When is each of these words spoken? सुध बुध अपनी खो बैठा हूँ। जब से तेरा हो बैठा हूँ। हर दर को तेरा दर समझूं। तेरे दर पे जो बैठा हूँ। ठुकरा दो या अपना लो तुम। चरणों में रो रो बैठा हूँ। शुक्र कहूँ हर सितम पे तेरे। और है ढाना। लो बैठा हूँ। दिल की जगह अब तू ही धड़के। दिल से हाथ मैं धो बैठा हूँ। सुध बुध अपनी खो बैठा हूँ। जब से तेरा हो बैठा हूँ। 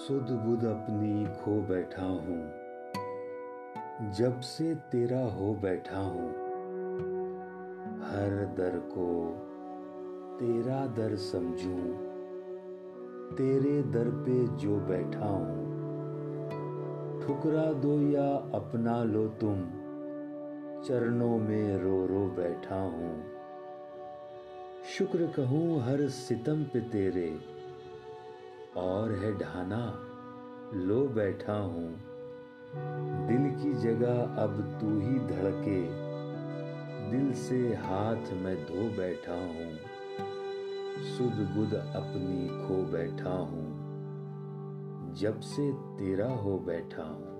सुध 0.00 0.30
बुध 0.30 0.64
अपनी 0.64 1.26
खो 1.26 1.60
बैठा 1.60 2.04
हूँ। 2.04 2.52
जब 4.12 4.40
से 4.40 4.74
तेरा 4.74 5.20
हो 5.20 5.54
बैठा 5.54 5.98
हूँ। 5.98 6.30
हर 8.00 8.54
दर 8.58 8.78
को 8.78 9.32
तेरा 10.40 10.86
दर 10.86 11.16
समझूं। 11.16 11.92
तेरे 13.34 13.82
दर 13.82 14.04
पे 14.08 14.56
जो 14.56 14.76
बैठा 14.76 15.26
हूँ। 15.26 15.64
ठुकरा 17.22 17.72
दो 17.72 18.00
या 18.00 18.36
अपना 18.36 19.04
लो 19.04 19.28
तुम। 19.28 19.60
चरणों 20.82 21.38
में 21.38 21.78
रो 21.78 22.06
रो 22.06 22.26
बैठा 22.26 22.80
हूँ। 22.82 23.24
शुक्र 24.98 25.32
कहूँ 25.36 25.80
हर 25.80 26.08
सितम 26.08 26.64
पे 26.64 26.80
तेरे। 26.80 27.59
और 28.76 29.12
है 29.12 29.38
ढाना। 29.38 30.06
लो 30.74 31.08
बैठा 31.08 31.52
हूँ। 31.52 32.00
दिल 33.26 33.62
की 33.62 33.72
जगह 33.74 34.22
अब 34.22 34.78
तू 34.80 35.00
ही 35.00 35.18
धड़के। 35.18 36.10
दिल 37.10 37.32
से 37.32 37.74
हाथ 37.74 38.32
मैं 38.32 38.56
धो 38.56 38.96
बैठा 38.96 39.34
हूँ। 39.34 39.78
सुध 41.04 41.48
बुध 41.56 41.74
अपनी 41.74 42.48
खो 42.48 42.92
बैठा 42.92 43.30
हूँ। 43.30 43.80
जब 45.14 45.40
से 45.40 45.72
तेरा 45.72 46.32
हो 46.32 46.58
बैठा 46.58 47.02
हूँ। 47.02 47.39